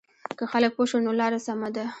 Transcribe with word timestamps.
که 0.37 0.45
خلک 0.51 0.71
پوه 0.75 0.85
شول 0.89 1.01
نو 1.05 1.11
لاره 1.19 1.37
سمه 1.45 1.69
ده. 1.75 1.85